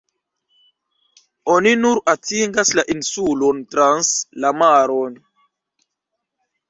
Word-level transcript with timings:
Oni 1.55 1.73
nur 1.81 2.01
atingas 2.15 2.71
la 2.79 2.85
insulon 2.95 3.61
trans 3.75 4.11
la 4.47 4.53
maron. 4.63 5.21